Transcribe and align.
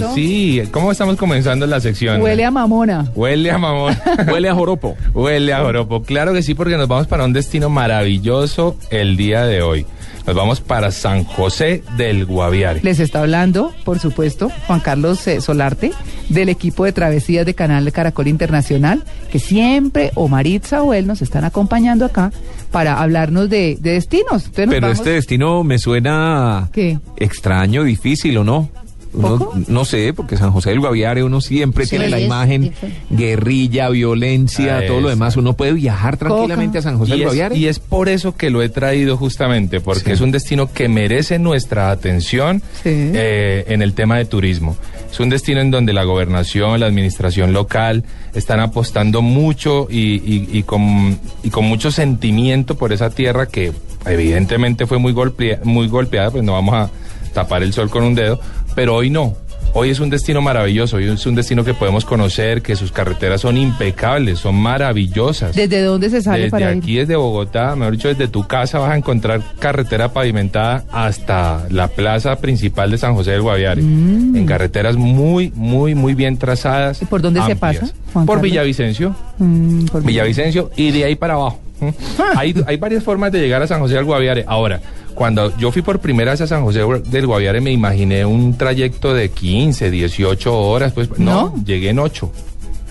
Bueno, 0.00 0.08
así, 0.12 0.62
¿cómo 0.70 0.92
estamos 0.92 1.16
comenzando 1.16 1.66
la 1.66 1.80
sección? 1.80 2.20
Huele 2.20 2.44
a 2.44 2.50
mamona. 2.50 3.10
Huele 3.14 3.50
a 3.50 3.58
mamón. 3.58 3.96
Huele 4.30 4.48
a 4.48 4.54
joropo. 4.54 4.96
Huele 5.14 5.52
a 5.52 5.60
joropo. 5.62 6.02
Claro 6.02 6.32
que 6.32 6.42
sí, 6.42 6.54
porque 6.54 6.76
nos 6.76 6.88
vamos 6.88 7.06
para 7.06 7.24
un 7.24 7.32
destino 7.32 7.68
maravilloso 7.70 8.76
el 8.90 9.16
día 9.16 9.44
de 9.44 9.62
hoy. 9.62 9.86
Nos 10.26 10.36
vamos 10.36 10.60
para 10.60 10.92
San 10.92 11.24
José 11.24 11.82
del 11.96 12.26
Guaviare. 12.26 12.78
Les 12.84 13.00
está 13.00 13.20
hablando, 13.22 13.72
por 13.84 13.98
supuesto, 13.98 14.50
Juan 14.68 14.78
Carlos 14.78 15.26
eh, 15.26 15.40
Solarte, 15.40 15.90
del 16.28 16.48
equipo 16.48 16.84
de 16.84 16.92
travesías 16.92 17.44
de 17.44 17.54
Canal 17.54 17.84
de 17.84 17.90
Caracol 17.90 18.28
Internacional, 18.28 19.02
que 19.32 19.40
siempre 19.40 20.12
o 20.14 20.28
Maritza 20.28 20.82
o 20.84 20.94
él 20.94 21.08
nos 21.08 21.22
están 21.22 21.44
acompañando 21.44 22.04
acá 22.04 22.30
para 22.70 23.02
hablarnos 23.02 23.50
de, 23.50 23.76
de 23.80 23.94
destinos. 23.94 24.44
Entonces 24.46 24.68
Pero 24.68 24.80
vamos- 24.82 24.98
este 24.98 25.10
destino 25.10 25.64
me 25.64 25.80
suena 25.80 26.68
¿Qué? 26.72 27.00
extraño, 27.16 27.82
difícil, 27.82 28.38
¿o 28.38 28.44
no? 28.44 28.68
Uno- 29.14 29.50
no 29.68 29.84
sé, 29.84 30.12
porque 30.14 30.36
San 30.36 30.50
José 30.52 30.70
del 30.70 30.80
Guaviare 30.80 31.22
uno 31.22 31.40
siempre 31.40 31.86
tiene 31.86 32.08
la 32.08 32.18
es 32.18 32.24
imagen 32.26 32.62
diferente. 32.62 32.98
guerrilla, 33.10 33.88
violencia, 33.90 34.78
Ah, 34.78 34.86
todo 34.86 35.00
lo 35.00 35.08
demás. 35.10 35.36
Uno 35.36 35.52
puede 35.52 35.72
viajar 35.74 36.16
tranquilamente 36.16 36.78
a 36.78 36.82
San 36.82 36.96
José 36.98 37.10
Y 37.10 37.12
del 37.12 37.20
es, 37.20 37.26
Guaviare. 37.26 37.56
y 37.58 37.66
es 37.66 37.78
por 37.78 38.08
eso 38.08 38.34
que 38.36 38.50
lo 38.50 38.62
he 38.62 38.68
traído 38.68 39.16
justamente, 39.16 39.80
porque 39.80 40.04
Sí. 40.06 40.10
es 40.12 40.20
un 40.20 40.30
destino 40.30 40.72
que 40.72 40.88
merece 40.88 41.38
nuestra 41.38 41.90
atención 41.90 42.62
Sí. 42.82 42.88
eh, 43.14 43.64
en 43.68 43.82
el 43.82 43.92
tema 43.94 44.16
de 44.16 44.24
turismo. 44.24 44.76
Es 45.10 45.20
un 45.20 45.28
destino 45.28 45.60
en 45.60 45.70
donde 45.70 45.92
la 45.92 46.04
gobernación, 46.04 46.80
la 46.80 46.86
administración 46.86 47.52
local 47.52 48.04
están 48.34 48.60
apostando 48.60 49.20
mucho 49.20 49.88
y, 49.90 50.14
y- 50.24 50.48
y 50.52 50.62
con, 50.62 51.18
y 51.42 51.50
con 51.50 51.66
mucho 51.66 51.90
sentimiento 51.90 52.76
por 52.76 52.94
esa 52.94 53.10
tierra 53.10 53.44
que 53.46 53.72
evidentemente 54.06 54.86
fue 54.86 54.98
muy, 54.98 55.12
golpea- 55.12 55.62
muy 55.64 55.86
golpeada, 55.88 56.30
pues 56.30 56.42
no 56.42 56.52
vamos 56.52 56.74
a 56.74 56.90
tapar 57.32 57.62
el 57.62 57.72
sol 57.72 57.90
con 57.90 58.04
un 58.04 58.14
dedo, 58.14 58.40
pero 58.74 58.94
hoy 58.94 59.10
no. 59.10 59.34
Hoy 59.74 59.88
es 59.88 60.00
un 60.00 60.10
destino 60.10 60.42
maravilloso, 60.42 60.98
hoy 60.98 61.08
es 61.08 61.24
un 61.24 61.34
destino 61.34 61.64
que 61.64 61.72
podemos 61.72 62.04
conocer, 62.04 62.60
que 62.60 62.76
sus 62.76 62.92
carreteras 62.92 63.40
son 63.40 63.56
impecables, 63.56 64.38
son 64.40 64.56
maravillosas. 64.56 65.56
¿Desde 65.56 65.80
dónde 65.82 66.10
se 66.10 66.20
sale 66.20 66.40
Desde 66.44 66.50
para 66.50 66.68
aquí, 66.68 66.92
ir? 66.92 67.00
desde 67.00 67.16
Bogotá, 67.16 67.74
mejor 67.74 67.94
dicho, 67.94 68.08
desde 68.08 68.28
tu 68.28 68.46
casa 68.46 68.78
vas 68.80 68.90
a 68.90 68.96
encontrar 68.98 69.40
carretera 69.58 70.12
pavimentada 70.12 70.84
hasta 70.92 71.66
la 71.70 71.88
plaza 71.88 72.36
principal 72.36 72.90
de 72.90 72.98
San 72.98 73.14
José 73.14 73.30
del 73.30 73.40
Guaviare. 73.40 73.80
En 73.80 74.44
carreteras 74.44 74.96
muy, 74.96 75.50
muy, 75.54 75.94
muy 75.94 76.12
bien 76.12 76.36
trazadas. 76.36 77.00
Mm. 77.00 77.04
¿Y 77.04 77.06
por 77.06 77.22
dónde 77.22 77.42
se 77.42 77.56
pasa, 77.56 77.86
Juan 78.12 78.26
Por 78.26 78.36
Carlos? 78.36 78.42
Villavicencio. 78.42 79.16
Mm, 79.38 79.86
por- 79.86 80.02
Villavicencio 80.04 80.70
y 80.76 80.90
de 80.90 81.04
ahí 81.04 81.14
para 81.14 81.32
abajo. 81.32 81.60
¿Mm? 81.80 81.88
Hay, 82.36 82.54
hay 82.66 82.76
varias 82.76 83.02
formas 83.02 83.32
de 83.32 83.40
llegar 83.40 83.62
a 83.62 83.66
San 83.66 83.80
José 83.80 83.94
del 83.94 84.04
Guaviare. 84.04 84.44
Ahora, 84.46 84.80
cuando 85.14 85.56
yo 85.56 85.70
fui 85.72 85.82
por 85.82 86.00
primera 86.00 86.32
vez 86.32 86.40
a 86.40 86.46
San 86.46 86.64
José 86.64 86.80
del 87.06 87.26
Guaviare, 87.26 87.60
me 87.60 87.70
imaginé 87.72 88.24
un 88.24 88.56
trayecto 88.56 89.14
de 89.14 89.30
15, 89.30 89.90
18 89.90 90.58
horas. 90.58 90.92
Pues 90.92 91.18
no, 91.18 91.50
¿No? 91.54 91.64
llegué 91.64 91.90
en 91.90 91.98
8. 91.98 92.30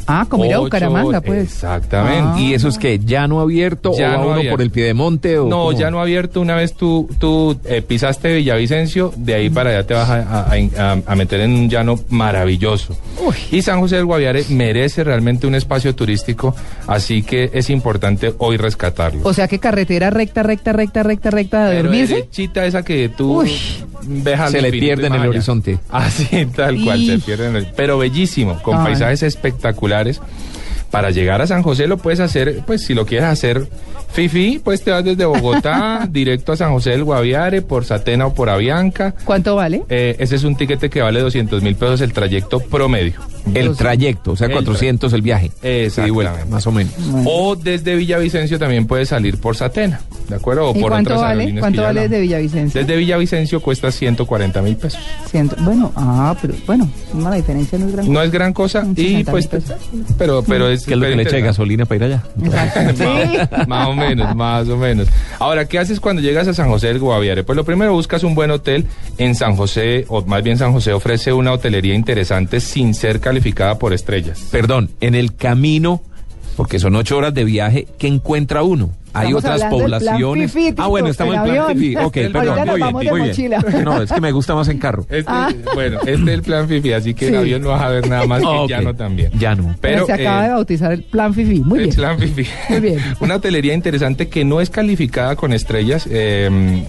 Ah, 0.08 0.26
como 0.30 0.46
ir 0.46 0.54
a 0.54 0.60
Bucaramanga, 0.60 1.22
pues. 1.22 1.44
Exactamente. 1.44 2.30
Ah. 2.36 2.40
¿Y 2.40 2.54
eso 2.54 2.68
es 2.68 2.78
que 2.78 3.00
ya 3.00 3.28
no 3.28 3.40
abierto 3.42 3.92
Ya 3.98 4.10
o 4.16 4.18
no 4.18 4.22
uno 4.26 4.34
abierto. 4.36 4.52
por 4.56 4.62
el 4.62 4.72
piedemonte? 4.72 5.38
O 5.40 5.48
No, 5.48 5.66
cómo? 5.66 5.72
ya 5.74 5.92
no 5.92 6.00
abierto. 6.02 6.42
Una 6.42 6.56
vez 6.56 6.74
tú, 6.74 7.10
tú 7.20 7.58
eh, 7.66 7.82
pisaste 7.82 8.36
Villavicencio, 8.36 9.14
de 9.18 9.36
ahí 9.36 9.50
para 9.50 9.72
allá 9.72 9.86
te 9.86 9.94
vas 9.94 10.10
a, 10.10 10.46
a- 10.46 10.54
a- 10.54 10.98
a 11.06 11.16
meter 11.16 11.42
en 11.42 11.52
un 11.54 11.70
llano 11.70 12.00
maravilloso. 12.10 12.98
Y 13.52 13.62
San 13.62 13.80
José 13.80 13.98
del 13.98 14.06
Guaviare 14.06 14.46
merece 14.50 15.04
realmente 15.04 15.48
un 15.48 15.56
espacio 15.56 15.94
turístico, 15.96 16.56
así 16.88 17.24
que 17.24 17.50
es 17.54 17.70
importante 17.70 18.34
hoy 18.38 18.58
rescatarlo. 18.58 19.22
O 19.24 19.34
sea 19.34 19.48
que 19.48 19.60
carretera 19.60 20.10
recta, 20.10 20.44
recta, 20.44 20.74
recta, 20.74 21.04
recta, 21.04 21.30
recta 21.32 21.66
de 21.66 21.76
Pero 21.78 21.84
dormirse. 21.90 22.14
derechita 22.16 22.66
esa 22.66 22.84
que 22.84 23.10
tú 23.10 23.42
Uy. 23.42 23.52
ves 24.04 24.40
al 24.40 24.52
Se 24.52 24.62
le 24.62 24.72
pierde 24.72 25.08
en 25.08 25.14
el 25.16 25.28
horizonte. 25.28 25.80
Así, 25.90 26.46
tal 26.56 26.82
cual, 26.84 27.00
Y- 27.02 27.08
se 27.08 27.20
pierde 27.20 27.48
en 27.48 27.56
el... 27.58 27.68
Pero 27.76 27.98
bellísimo, 27.98 28.62
con 28.62 28.78
Ay. 28.78 28.86
paisajes 28.86 29.24
espectaculares. 29.24 29.91
Para 30.90 31.10
llegar 31.10 31.42
a 31.42 31.48
San 31.48 31.64
José 31.64 31.88
lo 31.88 31.98
puedes 31.98 32.20
hacer, 32.20 32.64
pues 32.66 32.84
si 32.84 32.94
lo 32.94 33.06
quieres 33.06 33.28
hacer 33.30 33.68
fifi, 34.12 34.60
pues 34.60 34.84
te 34.84 34.92
vas 34.92 35.04
desde 35.04 35.26
Bogotá 35.26 36.06
directo 36.12 36.52
a 36.52 36.58
San 36.58 36.72
José 36.74 36.92
del 36.92 37.06
Guaviare 37.06 37.62
por 37.62 37.86
Satena 37.86 38.28
o 38.28 38.34
por 38.34 38.50
Avianca. 38.50 39.16
¿Cuánto 39.24 39.56
vale? 39.56 39.84
Eh, 39.90 40.16
ese 40.20 40.36
es 40.36 40.44
un 40.44 40.56
tiquete 40.56 40.90
que 40.90 41.02
vale 41.02 41.22
200 41.22 41.62
mil 41.62 41.76
pesos 41.76 42.02
el 42.02 42.12
trayecto 42.12 42.60
promedio. 42.60 43.14
El 43.54 43.76
trayecto, 43.76 44.32
o 44.32 44.36
sea, 44.36 44.48
El 44.48 44.54
400 44.54 45.12
el 45.14 45.22
viaje. 45.22 45.48
Exactamente. 45.62 46.04
Sí, 46.04 46.10
vuelta, 46.12 46.46
más 46.50 46.68
o 46.68 46.72
menos. 46.72 46.94
O 47.26 47.56
desde 47.56 47.96
Villavicencio 47.96 48.58
también 48.60 48.86
puedes 48.88 49.10
salir 49.10 49.38
por 49.38 49.56
Satena, 49.56 50.02
¿de 50.30 50.36
acuerdo? 50.36 50.70
O 50.72 50.76
¿Y 50.78 50.82
por 50.82 50.92
cuánto 50.92 51.12
otras 51.12 51.22
vale? 51.22 51.54
que 51.54 51.60
¿Cuánto 51.60 51.82
vale 51.84 52.02
desde 52.02 52.22
Villavicencio? 52.22 52.82
Desde 52.82 52.96
Villavicencio 52.96 53.62
cuesta 53.62 53.92
140 53.92 54.62
mil 54.62 54.76
pesos. 54.78 55.02
Ciento- 55.30 55.56
Bueno, 55.60 55.92
ah, 55.96 56.36
pero 56.42 56.54
bueno, 56.66 56.90
no, 57.14 57.30
la 57.30 57.36
diferencia 57.36 57.78
no 57.78 57.88
es 57.88 57.94
gran 57.94 58.12
No 58.14 58.22
es 58.22 58.32
gran 58.32 58.54
cosa 58.54 58.86
y 58.96 59.04
60 59.04 59.32
pues, 59.32 59.48
pesos. 59.48 59.76
pero, 60.18 60.44
pero 60.44 60.70
es... 60.70 60.86
¿Qué 60.86 60.94
es 60.94 61.00
lo 61.00 61.08
que 61.08 61.16
le 61.16 61.24
echa 61.24 61.36
de 61.36 61.42
gasolina 61.42 61.86
para 61.86 61.96
ir 61.98 62.04
allá? 62.04 62.24
Exacto. 62.44 63.04
Más, 63.58 63.68
más 63.68 63.88
o 63.88 63.94
menos, 63.96 64.36
más 64.36 64.68
o 64.70 64.78
menos. 64.78 65.08
Ahora, 65.40 65.66
¿qué 65.68 65.80
haces 65.80 66.00
cuando 66.00 66.22
llegas 66.22 66.48
a 66.48 66.54
San 66.54 66.70
José 66.70 66.88
del 66.88 67.00
Guaviare? 67.00 67.44
Pues 67.44 67.56
lo 67.56 67.64
primero 67.66 67.94
buscas 67.94 68.24
un 68.24 68.36
buen 68.36 68.52
hotel 68.52 68.86
en 69.18 69.36
San 69.36 69.56
José, 69.56 70.06
o 70.08 70.24
más 70.26 70.44
bien 70.44 70.58
San 70.58 70.72
José 70.74 70.94
ofrece 70.94 71.34
una 71.34 71.52
hotelería 71.52 71.94
interesante 71.96 72.60
sin 72.60 72.94
ser 72.94 73.20
calificada 73.32 73.80
por 73.80 73.94
estrellas. 73.94 74.48
Perdón, 74.52 74.90
en 75.00 75.16
el 75.16 75.36
camino, 75.36 76.02
porque 76.58 76.80
son 76.80 76.96
ocho 76.96 77.18
horas 77.18 77.34
de 77.34 77.46
viaje, 77.46 77.88
¿qué 77.98 78.08
encuentra 78.08 78.62
uno? 78.64 78.92
Hay 79.14 79.28
Estamos 79.34 79.44
otras 79.44 79.70
poblaciones. 79.70 80.56
ah, 80.78 80.88
bueno, 80.88 81.10
estamos 81.10 81.34
en 81.36 81.40
en 81.42 81.46
plan 81.46 81.60
avión. 81.60 81.78
fifi. 81.78 81.96
Ok, 81.98 82.14
perdón. 82.32 82.66
nos 82.66 82.94
Muy 82.94 83.02
bien, 83.04 83.18
muy 83.18 83.30
bien. 83.32 83.84
No, 83.84 84.02
es 84.02 84.10
que 84.12 84.22
me 84.22 84.32
gusta 84.32 84.56
más 84.56 84.70
en 84.70 84.78
carro. 84.78 85.02
Este, 85.10 85.26
Ah. 85.28 85.50
Bueno, 85.74 86.00
este 86.00 86.14
es 86.14 86.28
el 86.30 86.42
plan 86.42 86.68
FIFI, 86.70 86.94
así 86.94 87.14
que 87.14 87.28
en 87.28 87.34
Sí. 87.34 87.38
avión 87.38 87.62
no 87.62 87.70
vas 87.70 87.82
a 87.82 87.90
ver 87.90 88.08
nada 88.08 88.26
más 88.26 88.42
que 88.42 88.68
llano 88.70 88.96
también. 88.96 89.32
Llano. 89.38 89.76
Pero 89.82 90.06
se 90.06 90.14
acaba 90.14 90.46
eh, 90.46 90.48
de 90.48 90.54
bautizar 90.54 90.92
el 90.94 91.04
plan 91.04 91.34
FIFI. 91.34 91.60
Muy 91.60 91.80
el 91.80 91.86
bien. 91.88 91.96
plan 91.98 92.20
FIFI. 92.20 92.48
Muy 92.70 92.80
bien. 92.80 93.00
Una 93.20 93.36
hotelería 93.36 93.74
interesante 93.74 94.30
que 94.30 94.46
no 94.46 94.62
es 94.62 94.70
calificada 94.70 95.36
con 95.36 95.52
estrellas, 95.52 96.08
eh, 96.10 96.86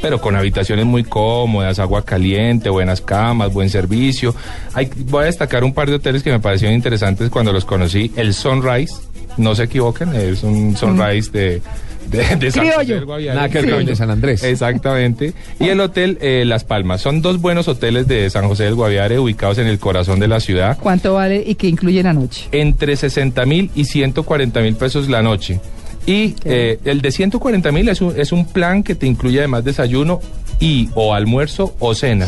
pero 0.00 0.20
con 0.20 0.36
habitaciones 0.36 0.84
muy 0.86 1.04
cómodas, 1.04 1.78
agua 1.78 2.04
caliente, 2.04 2.68
buenas 2.70 3.00
camas, 3.00 3.52
buen 3.52 3.70
servicio. 3.70 4.34
Hay, 4.74 4.90
voy 5.06 5.22
a 5.22 5.26
destacar 5.26 5.64
un 5.64 5.72
par 5.74 5.88
de 5.88 5.96
hoteles 5.96 6.22
que 6.22 6.30
me 6.30 6.40
parecieron 6.40 6.74
interesantes 6.74 7.30
cuando 7.30 7.52
los 7.52 7.64
conocí. 7.64 8.12
El 8.16 8.34
Sunrise, 8.34 8.94
no 9.36 9.54
se 9.54 9.64
equivoquen, 9.64 10.14
es 10.14 10.42
un 10.42 10.76
Sunrise 10.76 11.30
de, 11.30 11.62
de, 12.10 12.36
de 12.36 12.50
San 12.50 12.64
José 12.64 12.76
Criollo. 12.76 12.94
del 12.96 13.04
Guaviare. 13.06 13.36
Nada 13.36 13.48
que 13.48 13.58
el 13.60 13.86
de 13.86 13.96
San 13.96 14.10
Andrés. 14.10 14.42
Exactamente. 14.44 15.32
Y 15.58 15.68
el 15.68 15.80
hotel 15.80 16.18
eh, 16.20 16.44
Las 16.46 16.64
Palmas. 16.64 17.00
Son 17.00 17.22
dos 17.22 17.40
buenos 17.40 17.66
hoteles 17.68 18.06
de 18.06 18.28
San 18.30 18.46
José 18.46 18.64
del 18.64 18.74
Guaviare 18.74 19.18
ubicados 19.18 19.58
en 19.58 19.66
el 19.66 19.78
corazón 19.78 20.20
de 20.20 20.28
la 20.28 20.40
ciudad 20.40 20.78
¿Cuánto 20.80 21.14
vale 21.14 21.42
y 21.46 21.54
qué 21.54 21.66
incluye 21.68 22.02
la 22.02 22.12
noche? 22.12 22.48
entre 22.52 22.96
60 22.96 23.44
mil 23.46 23.70
y 23.74 23.84
140 23.86 24.60
mil 24.60 24.74
pesos 24.76 25.08
la 25.08 25.22
noche. 25.22 25.60
Y 26.06 26.34
eh, 26.44 26.78
el 26.84 27.00
de 27.00 27.10
140 27.10 27.72
mil 27.72 27.88
es 27.88 28.00
un, 28.00 28.14
es 28.18 28.32
un 28.32 28.46
plan 28.46 28.82
que 28.82 28.94
te 28.94 29.06
incluye 29.06 29.38
además 29.38 29.64
desayuno 29.64 30.20
y 30.60 30.88
o 30.94 31.14
almuerzo 31.14 31.74
o 31.78 31.94
cena. 31.94 32.26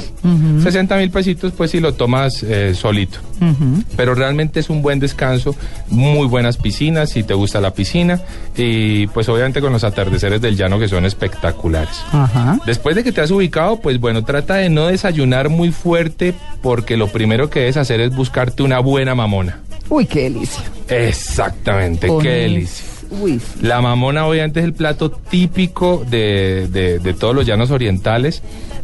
60 0.62 0.96
mil 0.96 1.11
pesitos 1.11 1.52
pues 1.52 1.70
si 1.70 1.81
lo 1.81 1.94
tomas 1.94 2.43
eh, 2.43 2.75
solito. 2.75 3.19
Pero 3.96 4.14
realmente 4.14 4.61
es 4.61 4.70
un 4.70 4.82
buen 4.82 4.99
descanso, 4.99 5.55
muy 5.88 6.26
buenas 6.26 6.56
piscinas 6.56 7.11
si 7.11 7.23
te 7.23 7.34
gusta 7.34 7.61
la 7.61 7.73
piscina 7.73 8.20
y 8.56 9.06
pues 9.08 9.28
obviamente 9.28 9.61
con 9.61 9.73
los 9.73 9.84
atardeceres 9.84 10.40
del 10.40 10.56
llano 10.56 10.78
que 10.78 10.88
son 10.88 11.05
espectaculares. 11.05 11.96
Después 12.64 12.96
de 12.96 13.05
que 13.05 13.12
te 13.12 13.20
has 13.20 13.31
ubicado, 13.31 13.81
pues 13.81 14.00
bueno, 14.00 14.25
trata 14.25 14.55
de 14.55 14.70
no 14.70 14.87
desayunar 14.87 15.49
muy 15.49 15.70
fuerte 15.70 16.34
porque 16.62 16.96
lo 16.96 17.08
primero 17.08 17.50
que 17.50 17.61
debes 17.61 17.76
hacer 17.76 18.00
es 18.00 18.14
buscarte 18.14 18.62
una 18.62 18.81
buena 18.81 19.14
mamona. 19.14 19.61
Uy, 19.88 20.06
qué 20.06 20.25
delicia. 20.25 20.64
Exactamente, 20.88 22.08
qué 22.20 22.28
delicia. 22.28 22.95
La 23.62 23.81
mamona 23.81 24.26
obviamente 24.26 24.61
es 24.61 24.64
el 24.67 24.73
plato 24.75 25.11
típico 25.11 26.05
de, 26.08 26.69
de- 26.70 26.99
de 26.99 27.14
todos 27.14 27.35
los 27.35 27.47
llanos 27.47 27.70
orientales 27.70 28.43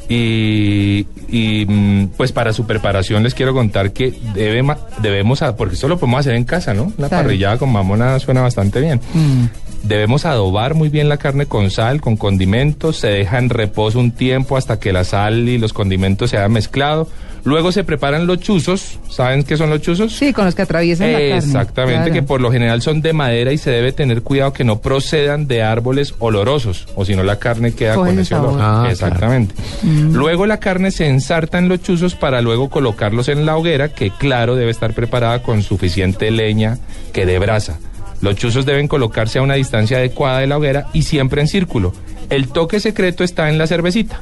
y, 0.08 1.06
y, 1.28 1.64
mm, 1.66 2.08
pues 2.16 2.32
para 2.32 2.52
su 2.52 2.66
preparación 2.66 3.22
les 3.22 3.34
quiero 3.34 3.54
contar 3.54 3.92
que 3.92 4.12
debe 4.34 4.62
debemos, 5.00 5.40
porque 5.56 5.74
esto 5.74 5.88
lo 5.88 5.98
podemos 5.98 6.20
hacer 6.20 6.34
en 6.34 6.44
casa, 6.44 6.74
¿no? 6.74 6.92
Una 6.98 7.08
Claro. 7.08 7.24
parrillada 7.24 7.58
con 7.58 7.72
mamona 7.72 8.18
suena 8.18 8.42
bastante 8.42 8.80
bien. 8.80 9.00
Mm. 9.14 9.46
Debemos 9.84 10.24
adobar 10.26 10.74
muy 10.74 10.88
bien 10.90 11.08
la 11.08 11.16
carne 11.16 11.46
con 11.46 11.70
sal, 11.70 12.00
con 12.00 12.16
condimentos, 12.16 12.98
se 12.98 13.08
deja 13.08 13.38
en 13.38 13.48
reposo 13.48 13.98
un 13.98 14.12
tiempo 14.12 14.56
hasta 14.56 14.78
que 14.78 14.92
la 14.92 15.02
sal 15.04 15.48
y 15.48 15.58
los 15.58 15.72
condimentos 15.72 16.30
se 16.30 16.36
hayan 16.38 16.52
mezclado. 16.52 17.08
Luego 17.44 17.72
se 17.72 17.82
preparan 17.82 18.26
los 18.28 18.38
chuzos, 18.38 19.00
¿saben 19.10 19.42
qué 19.42 19.56
son 19.56 19.68
los 19.68 19.80
chuzos? 19.80 20.12
Sí, 20.12 20.32
con 20.32 20.44
los 20.44 20.54
que 20.54 20.62
atraviesan 20.62 21.08
la 21.12 21.18
carne. 21.18 21.36
Exactamente, 21.38 21.96
Claro. 22.04 22.12
que 22.14 22.22
por 22.22 22.40
lo 22.40 22.52
general 22.52 22.82
son 22.82 23.02
de 23.02 23.12
madera 23.12 23.52
y 23.52 23.58
se 23.58 23.70
debe 23.70 23.90
tener 23.92 24.22
cuidado 24.22 24.52
que 24.52 24.62
no 24.62 24.80
procedan 24.80 25.48
de 25.48 25.62
árboles 25.62 26.14
olorosos, 26.20 26.86
o 26.94 27.04
si 27.04 27.16
no 27.16 27.24
la 27.24 27.40
carne 27.40 27.72
queda 27.72 27.94
Coge 27.96 28.10
con 28.10 28.18
el 28.18 28.22
ese 28.22 28.34
olor. 28.36 28.58
Ah, 28.60 28.86
Exactamente. 28.90 29.54
Luego 29.82 30.46
la 30.46 30.58
carne 30.60 30.92
se 30.92 31.08
ensarta 31.08 31.58
en 31.58 31.68
los 31.68 31.82
chuzos 31.82 32.14
para 32.14 32.40
luego 32.42 32.70
colocarlos 32.70 33.28
en 33.28 33.44
la 33.44 33.56
hoguera, 33.56 33.88
que 33.88 34.10
claro 34.10 34.54
debe 34.54 34.70
estar 34.70 34.92
preparada 34.92 35.42
con 35.42 35.62
suficiente 35.62 36.30
leña 36.30 36.78
que 37.12 37.26
de 37.26 37.38
brasa. 37.40 37.78
Los 38.20 38.36
chuzos 38.36 38.64
deben 38.66 38.86
colocarse 38.86 39.40
a 39.40 39.42
una 39.42 39.54
distancia 39.54 39.96
adecuada 39.96 40.38
de 40.38 40.46
la 40.46 40.58
hoguera 40.58 40.86
y 40.92 41.02
siempre 41.02 41.40
en 41.40 41.48
círculo. 41.48 41.92
El 42.30 42.48
toque 42.48 42.78
secreto 42.78 43.24
está 43.24 43.50
en 43.50 43.58
la 43.58 43.66
cervecita. 43.66 44.20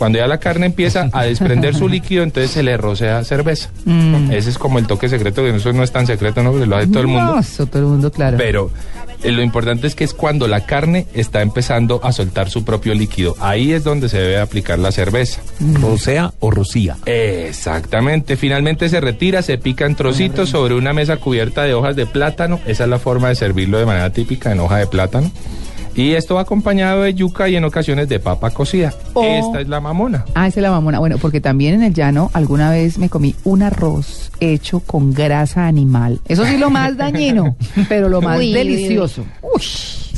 Cuando 0.00 0.16
ya 0.16 0.26
la 0.26 0.38
carne 0.38 0.64
empieza 0.64 1.10
a 1.12 1.24
desprender 1.24 1.74
su 1.74 1.86
líquido, 1.86 2.22
entonces 2.22 2.50
se 2.50 2.62
le 2.62 2.78
rocea 2.78 3.22
cerveza. 3.22 3.68
Mm. 3.84 4.32
Ese 4.32 4.48
es 4.48 4.56
como 4.56 4.78
el 4.78 4.86
toque 4.86 5.10
secreto, 5.10 5.42
que 5.42 5.54
eso 5.54 5.74
no 5.74 5.82
es 5.82 5.92
tan 5.92 6.06
secreto, 6.06 6.42
¿no? 6.42 6.52
Porque 6.52 6.64
lo 6.64 6.76
hace 6.76 6.86
todo 6.86 7.00
el 7.00 7.08
mundo. 7.08 7.34
No, 7.34 7.38
eso 7.38 7.66
todo 7.66 7.82
el 7.82 7.88
mundo, 7.88 8.10
claro. 8.10 8.38
Pero 8.38 8.70
eh, 9.22 9.30
lo 9.30 9.42
importante 9.42 9.86
es 9.86 9.94
que 9.94 10.04
es 10.04 10.14
cuando 10.14 10.48
la 10.48 10.64
carne 10.64 11.06
está 11.12 11.42
empezando 11.42 12.00
a 12.02 12.12
soltar 12.12 12.48
su 12.48 12.64
propio 12.64 12.94
líquido. 12.94 13.36
Ahí 13.40 13.74
es 13.74 13.84
donde 13.84 14.08
se 14.08 14.16
debe 14.16 14.40
aplicar 14.40 14.78
la 14.78 14.90
cerveza. 14.90 15.42
Rosea 15.74 16.32
o 16.40 16.50
rocía. 16.50 16.96
Exactamente. 17.04 18.38
Finalmente 18.38 18.88
se 18.88 19.02
retira, 19.02 19.42
se 19.42 19.58
pica 19.58 19.84
en 19.84 19.96
trocitos 19.96 20.48
sobre 20.48 20.76
una 20.76 20.94
mesa 20.94 21.18
cubierta 21.18 21.64
de 21.64 21.74
hojas 21.74 21.94
de 21.94 22.06
plátano. 22.06 22.58
Esa 22.66 22.84
es 22.84 22.88
la 22.88 22.98
forma 22.98 23.28
de 23.28 23.34
servirlo 23.34 23.78
de 23.78 23.84
manera 23.84 24.08
típica 24.14 24.50
en 24.50 24.60
hoja 24.60 24.78
de 24.78 24.86
plátano. 24.86 25.30
Y 26.00 26.14
esto 26.14 26.36
va 26.36 26.40
acompañado 26.40 27.02
de 27.02 27.12
yuca 27.12 27.46
y 27.50 27.56
en 27.56 27.64
ocasiones 27.64 28.08
de 28.08 28.18
papa 28.20 28.50
cocida. 28.52 28.94
Oh. 29.12 29.22
Esta 29.22 29.60
es 29.60 29.68
la 29.68 29.80
mamona. 29.80 30.24
Ah, 30.34 30.46
esa 30.46 30.60
es 30.60 30.62
la 30.62 30.70
mamona. 30.70 30.98
Bueno, 30.98 31.18
porque 31.18 31.42
también 31.42 31.74
en 31.74 31.82
el 31.82 31.92
llano 31.92 32.30
alguna 32.32 32.70
vez 32.70 32.96
me 32.96 33.10
comí 33.10 33.34
un 33.44 33.62
arroz 33.62 34.30
hecho 34.40 34.80
con 34.80 35.12
grasa 35.12 35.66
animal. 35.66 36.18
Eso 36.26 36.46
sí 36.46 36.56
lo 36.56 36.70
más 36.70 36.96
dañino, 36.96 37.54
pero 37.90 38.08
lo 38.08 38.22
más 38.22 38.38
Uy, 38.38 38.46
uy, 38.46 38.50
uy. 38.50 38.54
delicioso. 38.54 39.26
Uy. 39.42 39.60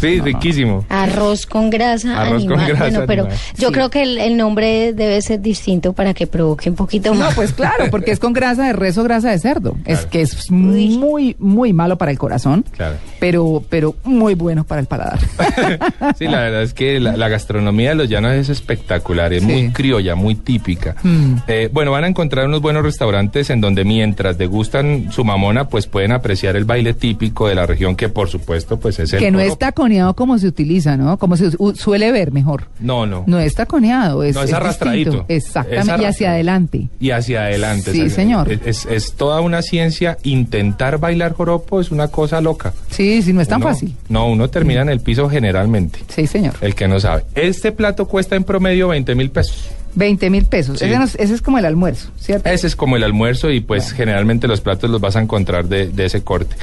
Sí, 0.03 0.21
riquísimo. 0.21 0.85
Arroz 0.89 1.47
con 1.47 1.71
grasa 1.71 2.21
Arroz 2.21 2.45
con 2.45 2.53
animal. 2.61 2.69
grasa 2.69 2.83
bueno, 2.91 3.05
pero 3.07 3.23
animal. 3.25 3.39
yo 3.57 3.69
Sí. 3.69 3.73
creo 3.75 3.91
que 3.91 4.03
el, 4.03 4.19
el 4.19 4.37
nombre 4.37 4.93
debe 4.93 5.21
ser 5.23 5.41
distinto 5.41 5.93
para 5.95 6.13
que 6.13 6.27
provoque 6.27 6.69
un 6.71 6.77
poquito 6.77 7.15
No, 7.15 7.21
más. 7.21 7.35
pues 7.35 7.53
claro, 7.53 7.87
porque 7.91 8.11
es 8.11 8.19
con 8.19 8.33
grasa 8.33 8.67
de 8.67 8.73
res 8.75 8.99
o 8.99 9.05
grasa 9.05 9.31
de 9.31 9.39
cerdo. 9.39 9.77
Es 9.87 10.05
que 10.07 10.21
es 10.23 10.51
muy, 10.51 11.37
muy 11.39 11.73
malo 11.73 11.97
para 11.99 12.11
el 12.11 12.19
corazón, 12.19 12.65
Claro. 12.77 12.97
pero, 13.19 13.63
pero 13.69 13.95
muy 14.05 14.35
bueno 14.35 14.65
para 14.65 14.81
el 14.81 14.87
paladar. 14.87 15.19
Sí, 16.19 16.27
la 16.27 16.41
verdad 16.41 16.63
es 16.63 16.75
que 16.75 17.01
la, 17.01 17.17
la 17.17 17.29
gastronomía 17.29 17.91
de 17.91 17.95
los 17.95 18.09
llanos 18.09 18.33
es 18.33 18.49
espectacular, 18.49 19.33
es 19.33 19.43
Sí. 19.43 19.49
muy 19.49 19.71
criolla, 19.71 20.15
muy 20.15 20.35
típica. 20.35 20.97
Mm. 21.03 21.35
Eh, 21.47 21.69
bueno, 21.73 21.91
van 21.93 22.05
a 22.05 22.09
encontrar 22.09 22.47
unos 22.47 22.61
buenos 22.61 22.83
restaurantes 22.83 23.51
en 23.51 23.61
donde 23.61 23.85
mientras 23.85 24.37
degustan 24.39 25.11
su 25.13 25.25
mamona, 25.25 25.69
pues 25.69 25.87
pueden 25.87 26.13
apreciar 26.13 26.57
el 26.57 26.65
baile 26.65 26.95
típico 26.95 27.49
de 27.49 27.55
la 27.55 27.67
región, 27.67 27.97
que 27.97 28.09
por 28.09 28.29
supuesto, 28.29 28.79
pues 28.79 28.99
es 28.99 29.13
el 29.13 29.19
que 29.21 29.31
no 29.31 29.39
es 29.41 29.45
joropo. 29.47 29.59
Taconeado 29.93 30.15
como 30.15 30.39
se 30.39 30.47
utiliza, 30.47 30.97
¿no? 30.97 31.19
Como 31.19 31.37
se 31.37 31.51
u- 31.59 31.75
suele 31.75 32.11
ver 32.13 32.33
mejor. 32.33 32.69
No, 32.81 33.05
no. 33.07 33.25
No 33.27 33.39
es 33.39 33.55
taconeado, 33.55 34.23
es, 34.25 34.35
No, 34.35 34.43
es 34.43 34.53
arrastradito. 34.53 35.11
distinto. 35.11 35.27
Exactamente, 35.33 35.95
Es 35.95 36.01
y 36.01 36.05
hacia 36.05 36.31
adelante. 36.33 36.89
Y 37.01 37.11
hacia 37.11 37.43
adelante. 37.43 37.93
Sí, 37.93 38.09
señor. 38.11 38.51
Es, 38.51 38.61
es- 38.65 38.87
es 38.87 39.13
toda 39.13 39.41
una 39.41 39.61
ciencia. 39.63 40.17
Intentar 40.23 40.99
bailar 40.99 41.35
joropo 41.35 41.81
es 41.81 41.91
una 41.91 42.09
cosa 42.09 42.41
loca. 42.41 42.73
Sí, 42.91 43.23
sí, 43.23 43.33
no 43.33 43.41
es 43.41 43.49
tan 43.49 43.61
Uno- 43.63 43.71
fácil. 43.71 43.95
No, 44.09 44.29
uno 44.31 44.49
termina 44.49 44.81
en 44.83 44.89
el 44.89 45.01
piso 45.01 45.29
generalmente. 45.29 45.99
Sí, 46.09 46.27
señor. 46.27 46.55
El 46.61 46.75
que 46.75 46.89
no 46.89 46.99
sabe. 47.01 47.25
Este 47.35 47.73
plato 47.73 48.07
cuesta 48.09 48.35
en 48.37 48.45
promedio 48.45 48.89
20 48.89 49.15
mil 49.15 49.31
pesos. 49.31 49.69
20 49.95 50.31
mil 50.31 50.45
pesos. 50.47 50.79
Sí. 50.79 50.87
Ese, 50.87 50.97
no 50.99 51.05
es- 51.05 51.17
ese 51.17 51.35
es 51.35 51.43
como 51.43 51.59
el 51.59 51.65
almuerzo, 51.67 52.11
¿cierto? 52.19 52.49
Ese 52.49 52.67
es 52.67 52.77
como 52.77 52.97
el 52.97 53.05
almuerzo 53.05 53.51
y 53.51 53.61
pues 53.61 53.93
generalmente 53.93 54.49
los 54.49 54.61
platos 54.61 54.89
los 54.91 55.01
vas 55.01 55.17
a 55.17 55.21
encontrar 55.21 55.67
de, 55.67 55.89
de 55.89 56.05
ese 56.07 56.23
corte. 56.23 56.57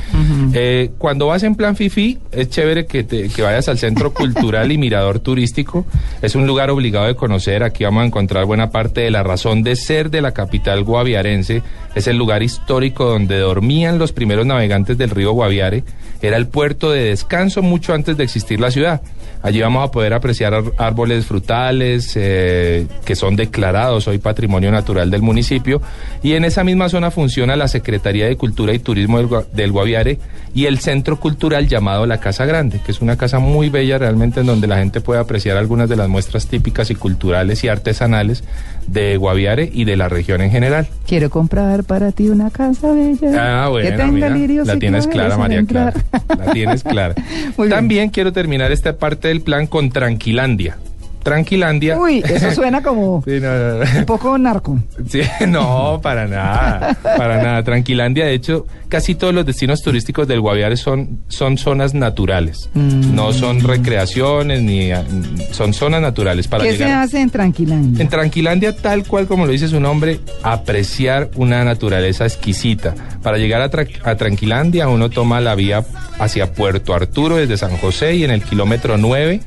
Eh, 0.54 0.92
cuando 0.98 1.28
vas 1.28 1.44
en 1.44 1.56
plan 1.56 1.76
FIFI, 1.76 2.18
es 2.32 2.50
chévere 2.50 2.86
que, 2.86 3.04
te- 3.04 3.30
que 3.30 3.42
vayas 3.42 3.68
al 3.70 3.78
Centro 3.78 4.14
Cultural 4.14 4.72
y 4.72 4.78
Mirador 4.78 5.20
Turístico. 5.20 5.86
Es 6.22 6.36
un 6.36 6.48
lugar 6.48 6.70
obligado 6.70 7.08
de 7.08 7.16
conocer. 7.16 7.64
Aquí 7.64 7.84
vamos 7.84 8.04
a 8.04 8.06
encontrar 8.08 8.46
buena 8.46 8.72
parte 8.72 9.02
de 9.02 9.12
la 9.12 9.24
razón 9.24 9.64
de 9.64 9.76
ser 9.76 10.10
de 10.10 10.22
la 10.22 10.32
capital 10.34 10.84
guaviarense. 10.84 11.62
Es 11.96 12.08
el 12.08 12.18
lugar 12.18 12.44
histórico 12.44 13.06
donde 13.06 13.38
dormían 13.40 14.00
los 14.00 14.12
primeros 14.12 14.46
navegantes 14.46 14.98
del 14.98 15.10
río 15.12 15.32
Guaviare. 15.34 15.84
Era 16.22 16.38
el 16.38 16.48
puerto 16.48 16.92
de 16.92 17.06
descanso 17.06 17.62
mucho 17.62 17.94
antes 17.94 18.18
de 18.18 18.24
existir 18.24 18.60
la 18.60 18.72
ciudad. 18.72 19.02
Allí 19.42 19.62
vamos 19.62 19.88
a 19.88 19.92
poder 19.92 20.14
apreciar 20.14 20.54
ar- 20.54 20.74
árboles 20.78 21.26
frutales 21.26 22.12
eh, 22.16 22.88
que 23.06 23.16
son 23.20 23.36
declarados 23.36 24.08
hoy 24.08 24.18
patrimonio 24.18 24.72
natural 24.72 25.12
del 25.12 25.22
municipio 25.22 25.82
y 26.24 26.34
en 26.34 26.46
esa 26.46 26.64
misma 26.64 26.90
zona 26.90 27.12
funciona 27.12 27.56
la 27.56 27.68
Secretaría 27.68 28.26
de 28.28 28.36
Cultura 28.38 28.74
y 28.74 28.80
Turismo 28.80 29.18
del, 29.18 29.28
Gua- 29.28 29.46
del 29.54 29.72
Guaviare 29.72 30.18
y 30.56 30.66
el 30.66 30.80
centro 30.80 31.20
cultural 31.20 31.68
llamado 31.68 32.06
La 32.08 32.20
Casa 32.20 32.46
Grande, 32.46 32.80
que 32.84 32.92
es 32.92 33.02
una 33.02 33.18
casa 33.18 33.38
muy 33.40 33.70
bella 33.70 33.98
realmente 34.00 34.40
en 34.40 34.48
donde 34.48 34.66
la 34.68 34.78
gente 34.78 35.00
puede 35.02 35.20
apreciar 35.20 35.58
algunas 35.58 35.88
de 35.90 35.96
las 35.96 36.10
muestras 36.10 36.48
típicas 36.48 36.90
y 36.90 36.96
culturales 36.96 37.64
y 37.64 37.68
artesanales 37.68 38.44
de 38.88 39.18
Guaviare 39.18 39.70
y 39.72 39.84
de 39.86 39.96
la 39.96 40.10
región 40.10 40.42
en 40.42 40.50
general. 40.50 40.88
Quiero 41.06 41.30
comprar 41.30 41.84
para 41.84 42.12
ti 42.12 42.30
una 42.30 42.50
casa 42.50 42.92
bella. 42.92 43.64
Ah, 43.66 43.70
bueno, 43.70 43.88
que 43.90 43.96
tenga 43.96 44.30
mira, 44.30 44.64
la 44.64 44.80
tienes 44.80 45.06
clara, 45.08 45.38
María 45.38 45.64
Clara. 45.64 45.94
La 46.38 46.52
tienes 46.52 46.84
clara. 46.84 47.14
También 47.70 48.10
quiero 48.10 48.34
terminar 48.34 48.72
esta 48.72 48.98
parte 48.98 49.28
del 49.28 49.42
plan 49.42 49.68
con 49.68 49.92
Tranquilandia. 49.92 50.78
Tranquilandia. 51.24 51.98
Uy, 51.98 52.24
eso 52.28 52.52
suena 52.56 52.82
como 52.82 53.22
Sí, 53.26 53.40
no, 53.42 53.52
no, 53.58 53.84
no. 53.86 54.00
un 54.00 54.06
poco 54.06 54.38
narco. 54.38 54.80
Sí, 55.08 55.22
no, 55.48 56.00
para 56.02 56.28
nada, 56.28 56.96
para 57.04 57.42
nada. 57.42 57.64
Tranquilandia, 57.64 58.26
de 58.26 58.34
hecho, 58.34 58.66
casi 58.90 59.16
todos 59.16 59.34
los 59.34 59.46
destinos 59.46 59.82
turísticos 59.82 60.28
del 60.28 60.42
Guaviare 60.42 60.76
son, 60.76 61.22
son 61.30 61.58
zonas 61.58 61.94
naturales. 61.94 62.70
Mm. 62.74 63.16
No 63.16 63.32
son 63.34 63.62
recreaciones 63.62 64.62
ni 64.62 64.92
ah, 64.92 65.04
son 65.52 65.74
zonas 65.74 66.02
naturales 66.02 66.48
para 66.48 66.64
¿Qué 66.64 66.72
se 66.74 66.80
llegar. 66.80 67.04
hace 67.04 67.22
en 67.22 67.30
Tranquilandia? 67.30 68.02
En 68.02 68.10
Tranquilandia, 68.10 68.76
tal 68.76 69.06
cual 69.06 69.28
como 69.28 69.46
lo 69.46 69.52
dice 69.52 69.68
su 69.68 69.80
nombre, 69.80 70.20
apreciar 70.44 71.30
una 71.36 71.64
naturaleza 71.64 72.26
exquisita. 72.26 72.96
Para 73.24 73.38
llegar 73.38 73.62
a, 73.62 73.70
Tra- 73.72 73.88
a 74.04 74.16
Tranquilandia, 74.16 74.88
uno 74.88 75.10
toma 75.10 75.40
la 75.40 75.56
vía 75.56 75.86
hacia 76.20 76.52
Puerto 76.54 76.94
Arturo 76.94 77.38
desde 77.38 77.58
San 77.58 77.78
José 77.78 78.16
y 78.16 78.24
en 78.24 78.32
el 78.32 78.44
kilómetro 78.44 78.98
9 78.98 79.42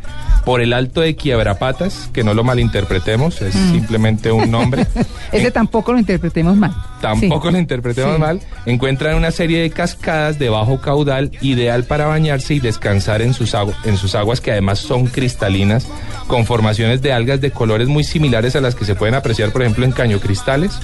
por 0.44 0.60
el 0.60 0.72
Alto 0.72 1.00
de 1.02 1.14
Quiebrapatas, 1.14 2.08
que 2.12 2.24
no 2.24 2.34
lo 2.34 2.42
malinterpretemos, 2.44 3.40
es 3.42 3.54
simplemente 3.54 4.32
un 4.32 4.50
nombre. 4.50 4.86
Ese 5.32 5.46
En- 5.46 5.52
tampoco 5.52 5.92
lo 5.92 5.98
interpretemos 5.98 6.56
mal. 6.56 6.74
Tampoco 7.00 7.48
Sí. 7.48 7.52
lo 7.54 7.58
interpretemos 7.58 8.14
Sí. 8.16 8.20
mal. 8.20 8.40
Encuentran 8.66 9.16
una 9.16 9.30
serie 9.32 9.60
de 9.62 9.70
cascadas 9.70 10.38
de 10.38 10.48
bajo 10.48 10.80
caudal, 10.80 11.32
ideal 11.40 11.82
para 11.84 12.06
bañarse 12.06 12.54
y 12.54 12.60
descansar 12.60 13.20
en 13.22 13.34
sus, 13.34 13.54
agu- 13.54 13.74
en 13.84 13.96
sus 13.96 14.14
aguas, 14.14 14.40
que 14.40 14.52
además 14.52 14.78
son 14.78 15.06
cristalinas, 15.06 15.88
con 16.28 16.46
formaciones 16.46 17.02
de 17.02 17.12
algas 17.12 17.40
de 17.40 17.50
colores 17.50 17.88
muy 17.88 18.04
similares 18.04 18.54
a 18.54 18.60
las 18.60 18.74
que 18.76 18.84
se 18.84 18.94
pueden 18.94 19.16
apreciar, 19.16 19.50
por 19.50 19.62
ejemplo, 19.62 19.84
en 19.84 19.90
cañocristales. 19.92 20.78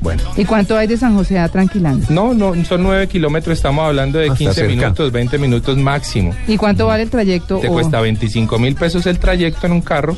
Bueno. 0.00 0.22
¿Y 0.34 0.46
cuánto 0.46 0.78
hay 0.78 0.86
de 0.86 0.96
San 0.96 1.14
José 1.14 1.38
a 1.38 1.48
Tranquilandia? 1.48 2.06
No, 2.08 2.32
no, 2.32 2.54
son 2.64 2.82
nueve 2.82 3.06
kilómetros, 3.06 3.58
estamos 3.58 3.84
hablando 3.84 4.18
de 4.18 4.26
Hasta 4.28 4.38
15 4.38 4.54
cerca. 4.54 4.70
minutos, 4.74 5.12
20 5.12 5.36
minutos 5.38 5.76
máximo. 5.76 6.34
¿Y 6.48 6.56
cuánto 6.56 6.86
vale 6.86 7.02
el 7.02 7.10
trayecto? 7.10 7.58
Te 7.58 7.68
o- 7.68 7.72
cuesta 7.72 8.00
25 8.00 8.58
mil 8.58 8.74
pesos 8.76 9.04
el 9.06 9.18
trayecto 9.18 9.66
en 9.66 9.72
un 9.74 9.82
carro 9.82 10.16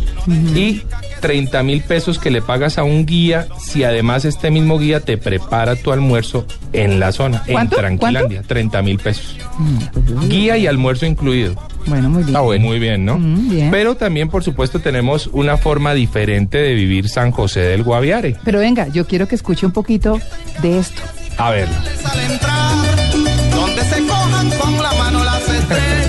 y 0.54 0.82
30 1.22 1.62
mil 1.62 1.80
pesos 1.82 2.18
que 2.18 2.30
le 2.30 2.42
pagas 2.42 2.76
a 2.76 2.82
un 2.82 3.06
guía 3.06 3.46
si 3.58 3.84
además 3.84 4.26
este 4.26 4.50
mismo 4.50 4.78
guía 4.78 5.00
te 5.00 5.16
prepara 5.16 5.76
tu 5.76 5.92
almuerzo 5.92 6.44
en 6.74 7.00
la 7.00 7.12
zona, 7.12 7.42
¿Cuánto? 7.50 7.76
en 7.76 7.80
Tranquilandia, 7.80 8.42
30 8.46 8.82
mil 8.82 8.98
pesos. 8.98 9.36
Mm, 9.58 10.28
Guía 10.28 10.58
y 10.58 10.66
almuerzo 10.66 11.06
incluido. 11.06 11.54
Bueno, 11.86 12.10
muy 12.10 12.24
bien. 12.24 12.62
Muy 12.62 12.78
bien, 12.78 13.04
¿no? 13.04 13.18
Mm, 13.18 13.48
bien. 13.50 13.70
Pero 13.70 13.94
también, 13.96 14.28
por 14.28 14.42
supuesto, 14.44 14.80
tenemos 14.80 15.28
una 15.32 15.56
forma 15.56 15.94
diferente 15.94 16.58
de 16.58 16.74
vivir 16.74 17.08
San 17.08 17.30
José 17.30 17.60
del 17.60 17.82
Guaviare. 17.84 18.36
Pero 18.44 18.58
venga, 18.58 18.88
yo 18.88 19.06
quiero 19.06 19.26
que 19.28 19.34
escuche 19.36 19.64
un 19.64 19.72
poquito 19.72 20.20
de 20.60 20.78
esto. 20.78 21.00
A 21.38 21.50
ver. 21.50 21.68
al 22.04 22.20
entrar, 22.20 22.76
donde 23.54 23.82
se 23.84 24.06
cojan 24.06 24.50
con 24.58 24.82
la 24.82 24.92
mano 24.94 25.24
las 25.24 25.48
estrellas, 25.48 26.01